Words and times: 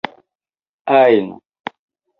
ajn 1.01 1.27